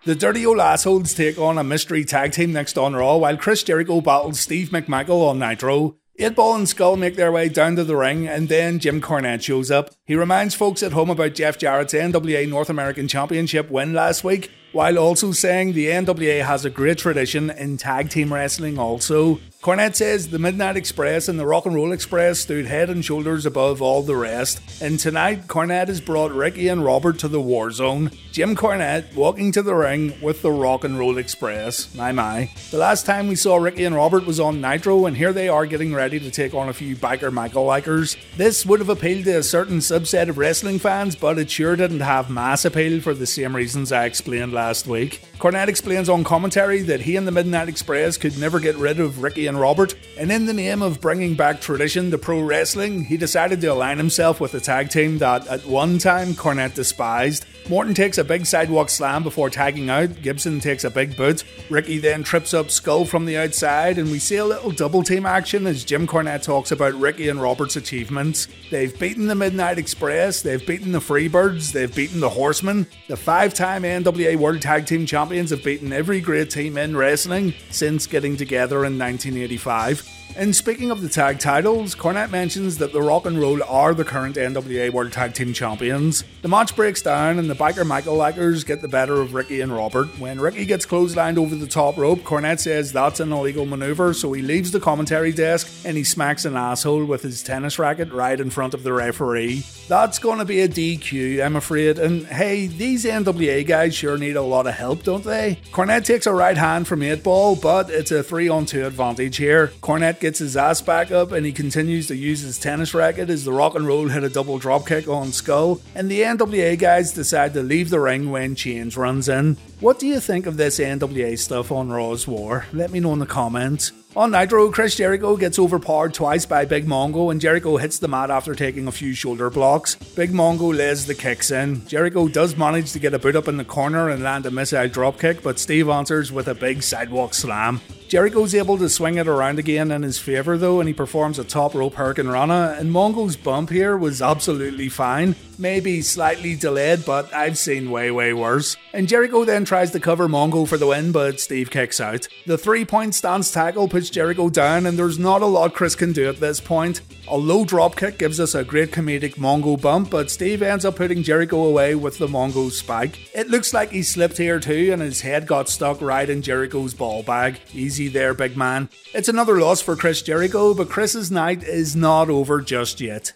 [0.08, 3.62] The Dirty Old Assholes take on a mystery tag team next on Raw while Chris
[3.62, 5.96] Jericho battles Steve McMichael on Nitro.
[6.18, 9.42] 8 Ball and Skull make their way down to the ring, and then Jim Cornette
[9.42, 9.90] shows up.
[10.06, 14.50] He reminds folks at home about Jeff Jarrett's NWA North American Championship win last week,
[14.72, 19.38] while also saying the NWA has a great tradition in tag team wrestling also.
[19.60, 23.44] Cornette says the Midnight Express and the Rock and Roll Express stood head and shoulders
[23.44, 24.60] above all the rest.
[24.80, 28.12] And tonight, Cornette has brought Ricky and Robert to the war zone.
[28.30, 31.92] Jim Cornette walking to the ring with the Rock and Roll Express.
[31.96, 32.52] My my.
[32.70, 35.66] The last time we saw Ricky and Robert was on Nitro, and here they are
[35.66, 38.16] getting ready to take on a few biker Michael likers.
[38.36, 41.98] This would have appealed to a certain subset of wrestling fans, but it sure didn't
[41.98, 45.20] have mass appeal for the same reasons I explained last week.
[45.40, 49.20] Cornette explains on commentary that he and the Midnight Express could never get rid of
[49.20, 53.16] Ricky and Robert, and in the name of bringing back tradition to pro wrestling, he
[53.16, 57.44] decided to align himself with a tag team that at one time Cornette despised.
[57.68, 61.98] Morton takes a big sidewalk slam before tagging out, Gibson takes a big boot, Ricky
[61.98, 65.66] then trips up Skull from the outside, and we see a little double team action
[65.66, 68.48] as Jim Cornette talks about Ricky and Robert's achievements.
[68.70, 72.86] They've beaten the Midnight Express, they've beaten the Freebirds, they've beaten the Horsemen.
[73.06, 77.52] The five time NWA World Tag Team Champions have beaten every great team in wrestling
[77.68, 80.17] since getting together in 1985.
[80.36, 84.04] And speaking of the tag titles, Cornette mentions that the Rock and Roll are the
[84.04, 86.22] current NWA World Tag Team Champions.
[86.42, 89.72] The match breaks down and the biker Michael Lakers get the better of Ricky and
[89.72, 90.06] Robert.
[90.20, 94.32] When Ricky gets clotheslined over the top rope, Cornette says that's an illegal maneuver, so
[94.32, 98.38] he leaves the commentary desk and he smacks an asshole with his tennis racket right
[98.38, 99.64] in front of the referee.
[99.88, 101.98] That's gonna be a DQ, I'm afraid.
[101.98, 105.58] And hey, these NWA guys sure need a lot of help, don't they?
[105.72, 109.36] Cornette takes a right hand from 8 Ball, but it's a 3 on 2 advantage
[109.36, 109.72] here.
[109.82, 113.44] Cornette gets his ass back up and he continues to use his tennis racket as
[113.44, 117.54] the rock and roll hit a double dropkick on Skull, and the NWA guys decide
[117.54, 119.56] to leave the ring when Chains runs in.
[119.80, 122.66] What do you think of this NWA stuff on Raw's War?
[122.72, 123.92] Let me know in the comments.
[124.16, 128.30] On Nitro, Chris Jericho gets overpowered twice by Big Mongo, and Jericho hits the mat
[128.30, 129.94] after taking a few shoulder blocks.
[129.94, 131.86] Big Mongo lays the kicks in.
[131.86, 134.88] Jericho does manage to get a boot up in the corner and land a missile
[134.88, 137.80] dropkick, but Steve answers with a big sidewalk slam.
[138.08, 141.44] Jericho's able to swing it around again in his favour though, and he performs a
[141.44, 142.78] top rope hurricanrana.
[142.78, 148.32] And Mongo's bump here was absolutely fine, maybe slightly delayed, but I've seen way, way
[148.32, 148.76] worse.
[148.92, 152.28] And Jericho then tries to cover Mongo for the win, but Steve kicks out.
[152.46, 156.12] The three point stance tackle puts Jericho down, and there's not a lot Chris can
[156.12, 157.00] do at this point.
[157.28, 160.96] A low drop kick gives us a great comedic Mongo bump, but Steve ends up
[160.96, 163.34] putting Jericho away with the Mongo spike.
[163.34, 166.94] It looks like he slipped here too, and his head got stuck right in Jericho's
[166.94, 167.60] ball bag.
[167.74, 168.88] Easy there, big man.
[169.14, 173.32] It's another loss for Chris Jericho, but Chris's night is not over just yet.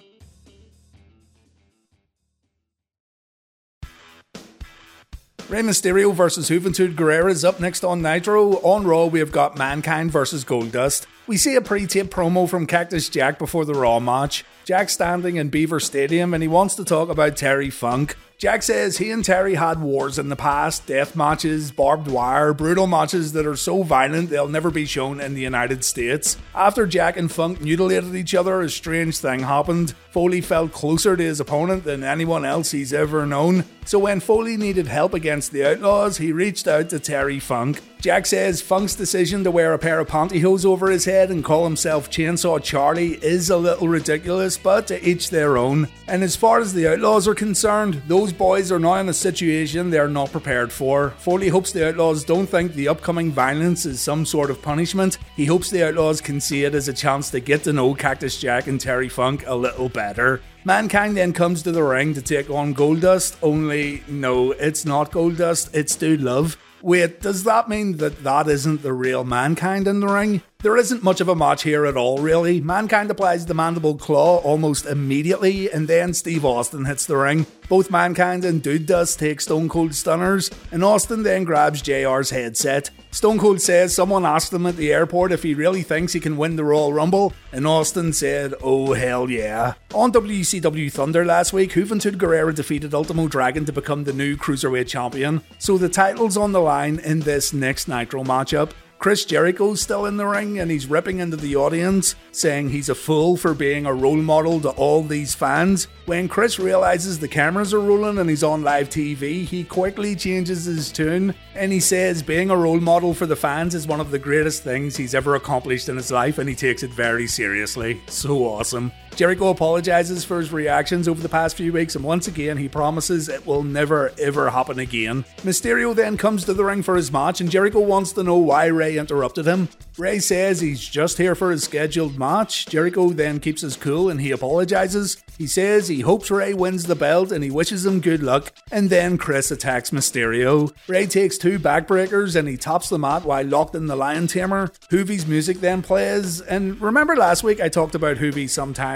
[5.52, 8.54] Rey Mysterio versus Juventud Guerrera is up next on Nitro.
[8.62, 11.04] On Raw, we have got Mankind versus Goldust.
[11.26, 14.46] We see a pre-tape promo from Cactus Jack before the Raw match.
[14.64, 18.16] Jack standing in Beaver Stadium and he wants to talk about Terry Funk.
[18.38, 22.88] Jack says he and Terry had wars in the past, death matches, barbed wire, brutal
[22.88, 26.36] matches that are so violent they'll never be shown in the United States.
[26.54, 29.94] After Jack and Funk mutilated each other, a strange thing happened.
[30.10, 33.64] Foley felt closer to his opponent than anyone else he's ever known.
[33.84, 37.80] So when Foley needed help against the Outlaws, he reached out to Terry Funk.
[38.00, 41.62] Jack says Funk's decision to wear a pair of pantyhose over his head and call
[41.62, 45.86] himself Chainsaw Charlie is a little ridiculous, but to each their own.
[46.08, 49.90] And as far as the Outlaws are concerned, those boys are now in a situation
[49.90, 51.10] they're not prepared for.
[51.10, 55.18] Foley hopes the Outlaws don't think the upcoming violence is some sort of punishment.
[55.36, 58.40] He hopes the Outlaws can see it as a chance to get to know Cactus
[58.40, 60.40] Jack and Terry Funk a little better.
[60.64, 65.74] Mankind then comes to the ring to take on Goldust, only no, it's not Goldust,
[65.74, 66.56] it's Dude Love.
[66.82, 70.42] Wait, does that mean that that isn't the real Mankind in the ring?
[70.62, 72.60] There isn't much of a match here at all, really.
[72.60, 77.46] Mankind applies the mandible claw almost immediately, and then Steve Austin hits the ring.
[77.68, 82.90] Both Mankind and Dude Dust take Stone Cold stunners, and Austin then grabs JR's headset.
[83.10, 86.36] Stone Cold says someone asked him at the airport if he really thinks he can
[86.36, 89.74] win the Royal Rumble, and Austin said, Oh hell yeah.
[89.94, 94.86] On WCW Thunder last week, Juventud Guerrera defeated Ultimo Dragon to become the new Cruiserweight
[94.86, 98.70] Champion, so the title's on the line in this next Nitro matchup.
[99.02, 102.94] Chris Jericho's still in the ring and he's ripping into the audience, saying he's a
[102.94, 105.88] fool for being a role model to all these fans.
[106.06, 110.66] When Chris realizes the cameras are rolling and he's on live TV, he quickly changes
[110.66, 114.12] his tune and he says being a role model for the fans is one of
[114.12, 118.00] the greatest things he's ever accomplished in his life and he takes it very seriously.
[118.06, 118.92] So awesome.
[119.14, 123.28] Jericho apologizes for his reactions over the past few weeks, and once again, he promises
[123.28, 125.24] it will never ever happen again.
[125.42, 128.66] Mysterio then comes to the ring for his match, and Jericho wants to know why
[128.66, 129.68] Rey interrupted him.
[129.98, 132.66] Rey says he's just here for his scheduled match.
[132.66, 135.22] Jericho then keeps his cool and he apologizes.
[135.36, 138.88] He says he hopes Rey wins the belt and he wishes him good luck, and
[138.88, 140.72] then Chris attacks Mysterio.
[140.88, 144.68] Rey takes two backbreakers and he tops the mat while locked in the Lion Tamer.
[144.90, 148.48] Juvi's music then plays, and remember last week I talked about Juvi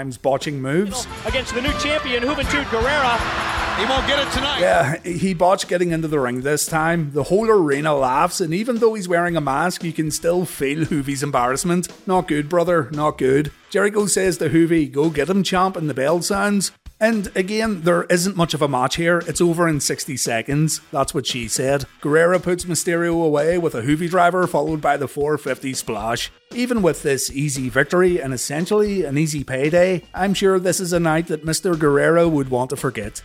[0.07, 1.07] sometimes botching moves?
[1.25, 3.77] Against the new champion, Juventud Guerrera.
[3.77, 4.59] He won't get it tonight.
[4.59, 7.11] Yeah, he botched getting into the ring this time.
[7.11, 10.85] The whole arena laughs, and even though he's wearing a mask, you can still feel
[10.85, 11.87] Juvi's embarrassment.
[12.07, 13.51] Not good, brother, not good.
[13.69, 16.71] Jericho says to Juvi, go get him, champ, and the bell sounds.
[16.99, 19.19] And again, there isn't much of a match here.
[19.27, 20.81] It's over in 60 seconds.
[20.91, 21.85] That's what she said.
[22.01, 26.31] Guerrera puts Mysterio away with a Juvi driver, followed by the 450 splash.
[26.55, 30.99] Even with this easy victory and essentially an easy payday, I'm sure this is a
[30.99, 31.77] night that Mr.
[31.77, 33.21] Guerrero would want to forget.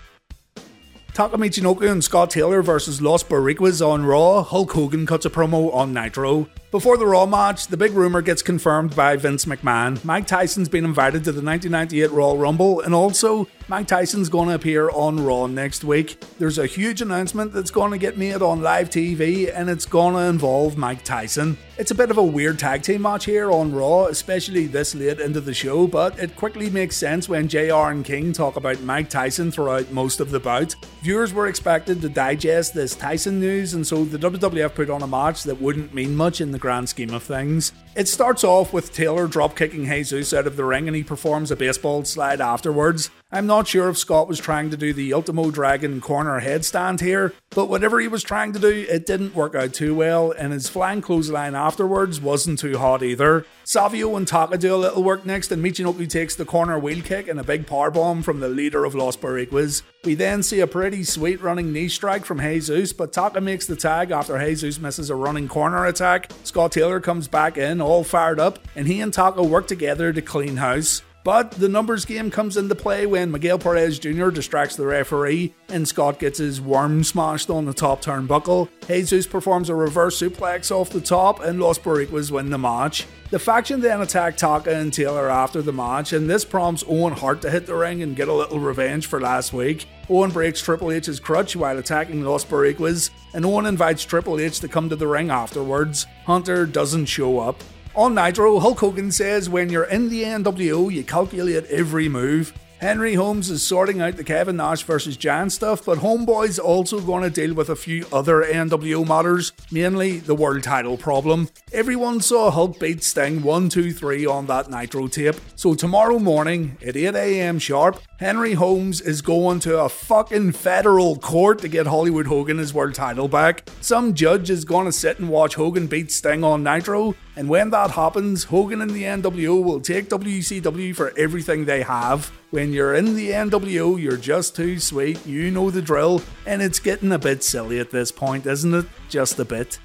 [1.15, 4.43] Taka Michinoku and Scott Taylor versus Los Boricuas on Raw.
[4.43, 6.49] Hulk Hogan cuts a promo on Nitro.
[6.73, 10.03] Before the Raw match, the big rumor gets confirmed by Vince McMahon.
[10.07, 14.55] Mike Tyson's been invited to the 1998 Royal Rumble, and also Mike Tyson's going to
[14.55, 16.19] appear on Raw next week.
[16.39, 20.15] There's a huge announcement that's going to get made on live TV, and it's going
[20.15, 21.59] to involve Mike Tyson.
[21.77, 25.21] It's a bit of a weird tag team match here on Raw, especially this late
[25.21, 29.11] into the show, but it quickly makes sense when JR and King talk about Mike
[29.11, 30.75] Tyson throughout most of the bout.
[31.03, 35.07] Viewers were expected to digest this Tyson news, and so the WWF put on a
[35.07, 37.73] match that wouldn't mean much in the grand scheme of things.
[37.95, 41.51] It starts off with Taylor drop kicking Jesus out of the ring and he performs
[41.51, 43.11] a baseball slide afterwards.
[43.35, 47.33] I'm not sure if Scott was trying to do the Ultimo Dragon corner headstand here,
[47.51, 50.69] but whatever he was trying to do, it didn't work out too well, and his
[50.69, 53.47] flying clothesline afterwards wasn't too hot either.
[53.65, 57.27] Savio and Taka do a little work next, and Michinoku takes the corner wheel kick
[57.27, 59.83] and a big power bomb from the leader of Los Boricuas.
[60.05, 63.77] We then see a pretty sweet running knee strike from Jesus, but Taka makes the
[63.77, 66.31] tag after Jesus misses a running corner attack.
[66.45, 70.23] Scott Taylor comes back in, all fired up, and he and Taka work together to
[70.23, 71.03] clean house.
[71.25, 74.31] But the numbers game comes into play when Miguel Perez Jr.
[74.31, 78.69] distracts the referee and Scott gets his worm smashed on the top turnbuckle.
[78.89, 83.07] Jesus performs a reverse suplex off the top and Los Boricuas win the match.
[83.31, 87.41] The faction then attack Taka and Taylor after the match, and this prompts Owen Hart
[87.43, 89.87] to hit the ring and get a little revenge for last week.
[90.11, 94.69] Owen breaks Triple H's crutch while attacking Los Boricuas, and Owen invites Triple H to
[94.69, 96.07] come to the ring afterwards.
[96.27, 97.63] Hunter doesn't show up.
[97.95, 102.53] On Nitro, Hulk Hogan says when you're in the NWO, you calculate every move.
[102.83, 107.23] Henry Holmes is sorting out the Kevin Nash versus Jan stuff, but Homeboy's also going
[107.23, 111.49] to deal with a few other NWO matters, mainly the world title problem.
[111.73, 116.77] Everyone saw Hulk beat Sting 1 2 3 on that Nitro tape, so tomorrow morning
[116.85, 122.27] at 8am sharp, Henry Holmes is going to a fucking federal court to get Hollywood
[122.27, 123.71] Hogan his world title back.
[123.81, 127.71] Some judge is going to sit and watch Hogan beat Sting on Nitro, and when
[127.71, 132.31] that happens, Hogan and the NWO will take WCW for everything they have.
[132.51, 136.79] When you're in the NWO, you're just too sweet, you know the drill, and it's
[136.79, 138.87] getting a bit silly at this point, isn't it?
[139.09, 139.79] Just a bit.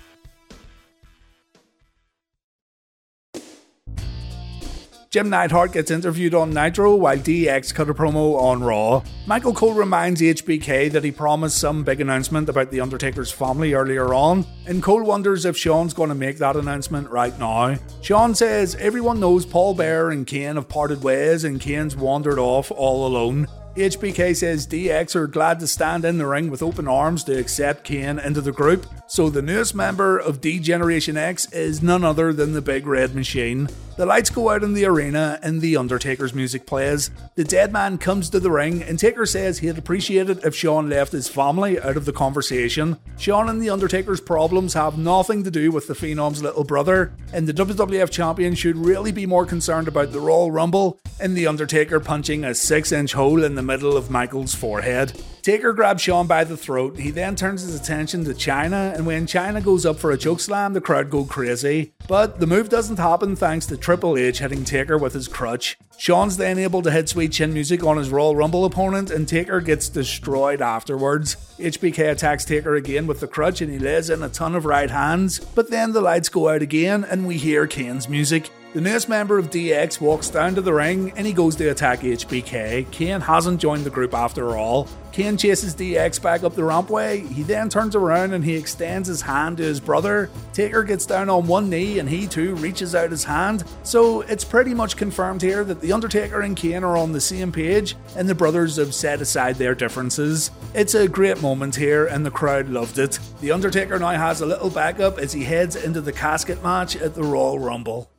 [5.18, 9.02] Jim Neidhart gets interviewed on Nitro while DX cut a promo on Raw.
[9.26, 14.14] Michael Cole reminds HBK that he promised some big announcement about The Undertaker's family earlier
[14.14, 17.80] on, and Cole wonders if Shawn's going to make that announcement right now.
[18.04, 22.70] Shawn says everyone knows Paul Bearer and Kane have parted ways and Kane's wandered off
[22.70, 23.48] all alone.
[23.76, 27.84] HBK says DX are glad to stand in the ring with open arms to accept
[27.84, 32.34] Kane into the group, so the newest member of D Generation X is none other
[32.34, 33.70] than the Big Red Machine.
[33.96, 37.10] The lights go out in the arena and The Undertaker's music plays.
[37.34, 40.88] The dead man comes to the ring, and Taker says he'd appreciate it if Shawn
[40.88, 42.98] left his family out of the conversation.
[43.18, 47.48] Shawn and The Undertaker's problems have nothing to do with the Phenom's little brother, and
[47.48, 52.00] the WWF champion should really be more concerned about the Royal Rumble and The Undertaker
[52.00, 55.20] punching a 6 inch hole in the middle of Michael's forehead.
[55.48, 56.98] Taker grabs Shawn by the throat.
[56.98, 60.42] He then turns his attention to Chyna, and when Chyna goes up for a choke
[60.42, 61.94] slam, the crowd go crazy.
[62.06, 65.78] But the move doesn't happen thanks to Triple H hitting Taker with his crutch.
[66.00, 69.60] Shawn's then able to hit Sweet Chin Music on his Royal Rumble opponent, and Taker
[69.60, 71.38] gets destroyed afterwards.
[71.58, 74.92] HBK attacks Taker again with the crutch, and he lays in a ton of right
[74.92, 75.40] hands.
[75.40, 78.52] But then the lights go out again, and we hear Kane's music.
[78.74, 82.02] The newest member of DX walks down to the ring and he goes to attack
[82.02, 82.92] HBK.
[82.92, 84.88] Kane hasn't joined the group after all.
[85.14, 87.28] Kane chases DX back up the rampway.
[87.28, 90.30] He then turns around and he extends his hand to his brother.
[90.54, 93.64] Taker gets down on one knee and he too reaches out his hand.
[93.82, 97.52] So it's pretty much confirmed here that The Undertaker and Kane are on the same
[97.52, 100.52] page and the brothers have set aside their differences.
[100.74, 103.20] It's a great moment here and the crowd loved it.
[103.42, 107.16] The Undertaker now has a little backup as he heads into the casket match at
[107.16, 108.10] the Royal Rumble.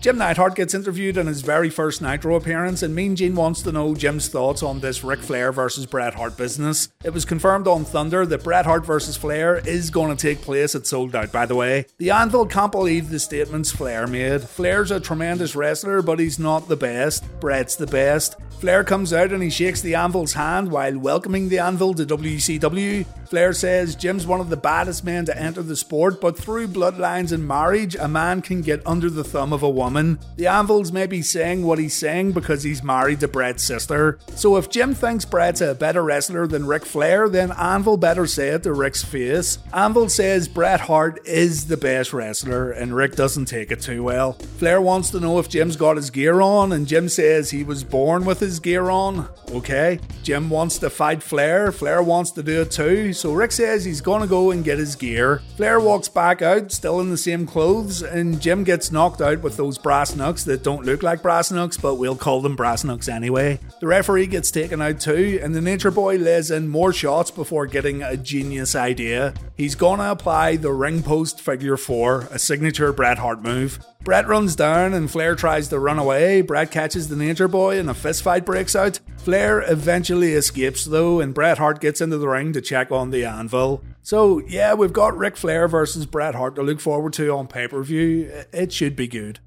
[0.00, 3.72] Jim Neidhart gets interviewed in his very first Nitro appearance, and Mean Gene wants to
[3.72, 6.88] know Jim's thoughts on this Ric Flair versus Bret Hart business.
[7.02, 10.76] It was confirmed on Thunder that Bret Hart versus Flair is going to take place
[10.76, 11.86] at Souled Out, by the way.
[11.98, 14.42] The Anvil can't believe the statements Flair made.
[14.42, 17.24] Flair's a tremendous wrestler, but he's not the best.
[17.40, 18.36] Bret's the best.
[18.60, 23.06] Flair comes out and he shakes the Anvil's hand while welcoming the Anvil to WCW.
[23.28, 27.30] Flair says Jim's one of the baddest men to enter the sport, but through bloodlines
[27.30, 29.87] and marriage, a man can get under the thumb of a woman.
[30.36, 34.18] The Anvil's maybe saying what he's saying because he's married to Bret's sister.
[34.34, 38.48] So if Jim thinks Bret's a better wrestler than Ric Flair, then Anvil better say
[38.48, 39.58] it to Ric's face.
[39.72, 44.34] Anvil says Bret Hart is the best wrestler, and Ric doesn't take it too well.
[44.58, 47.84] Flair wants to know if Jim's got his gear on, and Jim says he was
[47.84, 49.28] born with his gear on.
[49.50, 50.00] Okay.
[50.22, 54.00] Jim wants to fight Flair, Flair wants to do it too, so Ric says he's
[54.00, 55.42] gonna go and get his gear.
[55.56, 59.56] Flair walks back out, still in the same clothes, and Jim gets knocked out with
[59.56, 63.08] those brass knucks that don't look like brass knucks, but we'll call them brass knucks
[63.08, 63.60] anyway.
[63.80, 67.66] The referee gets taken out too, and the Nature Boy lays in more shots before
[67.66, 69.34] getting a genius idea.
[69.56, 73.78] He's gonna apply the ring post figure four, a signature Bret Hart move.
[74.04, 76.40] Bret runs down and Flair tries to run away.
[76.40, 79.00] Bret catches the Nature Boy and a fistfight breaks out.
[79.16, 83.24] Flair eventually escapes though, and Bret Hart gets into the ring to check on the
[83.24, 83.82] anvil.
[84.02, 87.68] So, yeah, we've got Ric Flair versus Bret Hart to look forward to on pay
[87.68, 88.30] per view.
[88.52, 89.40] It should be good.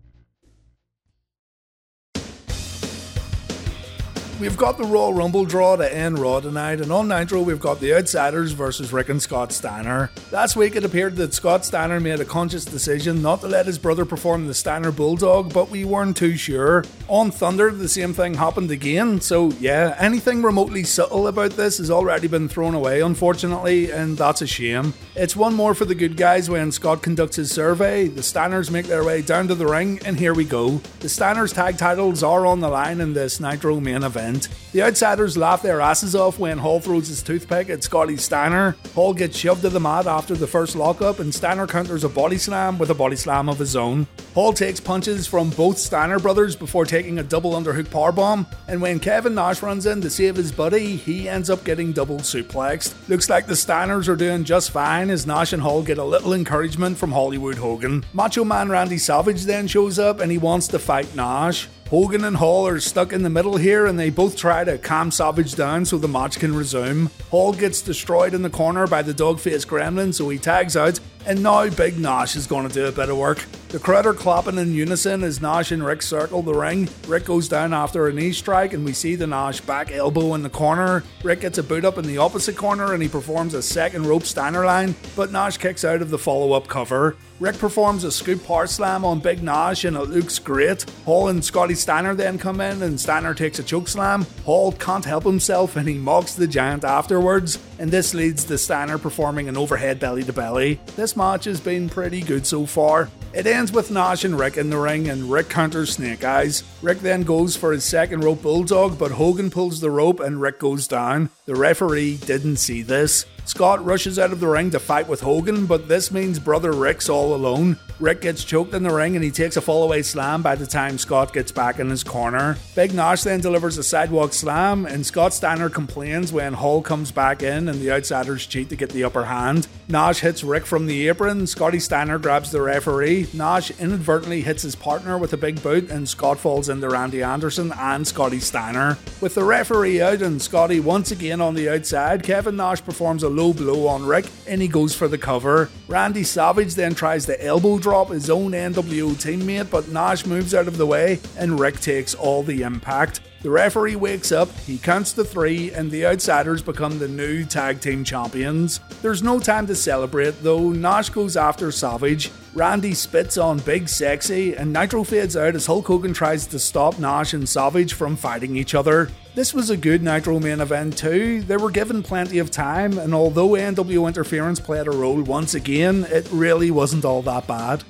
[4.42, 7.80] We've got the Royal Rumble draw to end Raw tonight, and on Nitro we've got
[7.80, 10.10] the Outsiders versus Rick and Scott Steiner.
[10.32, 13.78] Last week it appeared that Scott Steiner made a conscious decision not to let his
[13.78, 16.84] brother perform the Steiner Bulldog, but we weren't too sure.
[17.08, 21.92] On Thunder, the same thing happened again, so yeah, anything remotely subtle about this has
[21.92, 24.96] already been thrown away, unfortunately, and that's a shame.
[25.16, 28.08] It's one more for the good guys when Scott conducts his survey.
[28.08, 30.82] The Steiners make their way down to the ring, and here we go.
[31.02, 34.31] The Steiners tag titles are on the line in this Nitro main event.
[34.72, 38.76] The outsiders laugh their asses off when Hall throws his toothpick at Scotty Steiner.
[38.96, 42.38] Hall gets shoved to the mat after the first lockup, and Steiner counters a body
[42.38, 44.08] slam with a body slam of his own.
[44.34, 49.00] Hall takes punches from both Steiner brothers before taking a double underhook powerbomb, and when
[49.00, 52.94] Kevin Nash runs in to save his buddy, he ends up getting double suplexed.
[53.10, 56.34] Looks like the Steiners are doing just fine as Nash and Hall get a little
[56.34, 58.06] encouragement from Hollywood Hogan.
[58.14, 61.68] Macho Man Randy Savage then shows up and he wants to fight Nash.
[61.92, 65.12] Hogan and Hall are stuck in the middle here and they both try to calm
[65.12, 67.10] Savage down so the match can resume.
[67.30, 71.02] Hall gets destroyed in the corner by the dog faced gremlin so he tags out
[71.26, 73.46] and now Big Nash is going to do a bit of work.
[73.72, 76.90] The crowd are clapping in unison as Nash and Rick circle the ring.
[77.08, 80.44] Rick goes down after a knee strike, and we see the Nash back elbow in
[80.44, 81.06] the corner.
[81.24, 84.24] Rick gets a boot up in the opposite corner and he performs a second rope
[84.24, 87.16] Steiner line, but Nash kicks out of the follow up cover.
[87.40, 90.84] Rick performs a scoop power slam on Big Nash and it looks great.
[91.06, 94.26] Hall and Scotty Steiner then come in and Steiner takes a choke slam.
[94.44, 98.98] Hall can't help himself and he mocks the giant afterwards, and this leads to Steiner
[98.98, 100.82] performing an overhead belly to belly.
[100.98, 103.10] This match has been pretty good so far.
[103.34, 106.66] It ends with Nash and Rick in the ring, and Rick counters Snake Eyes.
[106.82, 110.60] Rick then goes for his second rope bulldog, but Hogan pulls the rope and Rick
[110.60, 111.30] goes down.
[111.46, 113.26] The referee didn't see this.
[113.46, 117.08] Scott rushes out of the ring to fight with Hogan, but this means brother Rick's
[117.08, 117.78] all alone.
[118.02, 120.98] Rick gets choked in the ring and he takes a fallaway slam by the time
[120.98, 122.58] Scott gets back in his corner.
[122.76, 127.44] Big Nash then delivers a sidewalk slam, and Scott Steiner complains when Hall comes back
[127.44, 129.68] in and the outsiders cheat to get the upper hand.
[129.88, 134.76] Nash hits Rick from the apron, Scotty Steiner grabs the referee, Nash inadvertently hits his
[134.76, 138.98] partner with a big boot, and Scott falls into Randy Anderson and Scotty Steiner.
[139.20, 143.30] With the referee out and Scotty once again on the outside, Kevin Nash performs a
[143.30, 145.70] low blow on Rick and he goes for the cover.
[145.88, 150.68] Randy Savage then tries the elbow drop his own NWO teammate, but Nash moves out
[150.68, 153.22] of the way and Rick takes all the impact.
[153.42, 157.82] The referee wakes up, he counts to three, and the outsiders become the new tag
[157.82, 158.80] team champions.
[159.02, 164.56] There's no time to celebrate though, Nash goes after Savage, Randy spits on Big Sexy,
[164.56, 168.56] and Nitro fades out as Hulk Hogan tries to stop Nash and Savage from fighting
[168.58, 169.10] each other.
[169.34, 171.42] This was a good Nitro main event too.
[171.42, 176.06] They were given plenty of time, and although NWO interference played a role once again,
[176.10, 177.84] it really wasn't all that bad.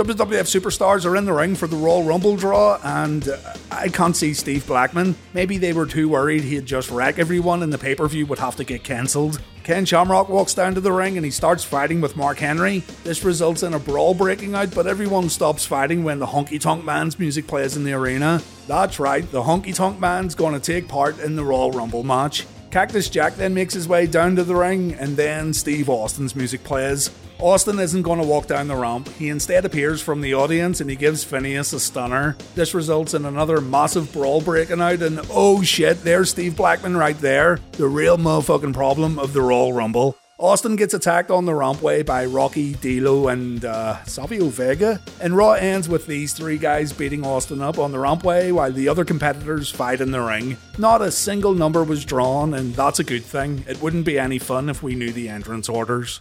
[0.00, 3.36] WWF superstars are in the ring for the Royal Rumble draw, and uh,
[3.70, 5.14] I can't see Steve Blackman.
[5.34, 8.38] Maybe they were too worried he'd just wreck everyone and the pay per view would
[8.38, 9.42] have to get cancelled.
[9.62, 12.78] Ken Shamrock walks down to the ring and he starts fighting with Mark Henry.
[13.04, 16.82] This results in a brawl breaking out, but everyone stops fighting when the Honky Tonk
[16.82, 18.40] Man's music plays in the arena.
[18.66, 22.46] That's right, the Honky Tonk Man's to take part in the Royal Rumble match.
[22.70, 26.64] Cactus Jack then makes his way down to the ring, and then Steve Austin's music
[26.64, 27.10] plays.
[27.42, 29.08] Austin isn't going to walk down the ramp.
[29.18, 32.36] He instead appears from the audience and he gives Phineas a stunner.
[32.54, 37.18] This results in another massive brawl breaking out, and oh shit, there's Steve Blackman right
[37.18, 40.18] there, the real motherfucking problem of the Royal Rumble.
[40.38, 45.52] Austin gets attacked on the rampway by Rocky, D'Lo, and uh, Savio Vega, and Raw
[45.52, 49.70] ends with these three guys beating Austin up on the rampway while the other competitors
[49.70, 50.56] fight in the ring.
[50.78, 53.64] Not a single number was drawn, and that's a good thing.
[53.66, 56.20] It wouldn't be any fun if we knew the entrance orders.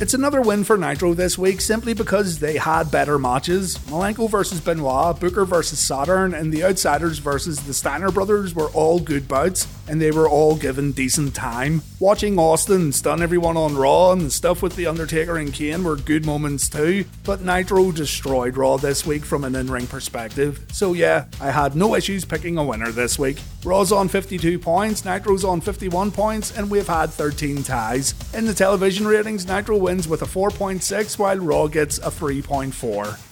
[0.00, 3.76] It's another win for Nitro this week simply because they had better matches.
[3.90, 8.98] Malenko versus Benoit, Booker versus Saturn, and the Outsiders versus the Steiner brothers were all
[8.98, 9.66] good bouts.
[9.88, 11.82] And they were all given decent time.
[11.98, 15.96] Watching Austin stun everyone on Raw and the stuff with The Undertaker and Kane were
[15.96, 20.64] good moments too, but Nitro destroyed Raw this week from an in ring perspective.
[20.72, 23.38] So yeah, I had no issues picking a winner this week.
[23.64, 28.14] Raw's on 52 points, Nitro's on 51 points, and we've had 13 ties.
[28.34, 33.29] In the television ratings, Nitro wins with a 4.6 while Raw gets a 3.4.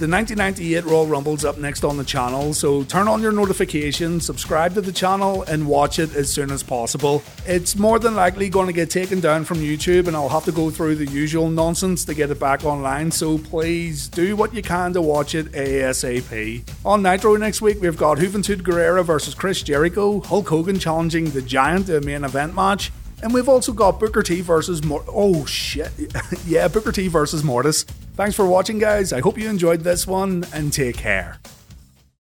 [0.00, 4.72] The 1998 Royal Rumble's up next on the channel, so turn on your notifications, subscribe
[4.72, 7.22] to the channel, and watch it as soon as possible.
[7.44, 10.52] It's more than likely going to get taken down from YouTube, and I'll have to
[10.52, 14.62] go through the usual nonsense to get it back online, so please do what you
[14.62, 16.66] can to watch it ASAP.
[16.82, 21.42] On Nitro next week, we've got Juventud Guerrera versus Chris Jericho, Hulk Hogan challenging the
[21.42, 22.90] Giant to a main event match,
[23.22, 25.92] and we've also got Booker T versus Mor- Oh shit.
[26.46, 27.84] yeah, Booker T versus Mortis.
[28.20, 29.14] Thanks for watching, guys.
[29.14, 31.38] I hope you enjoyed this one and take care.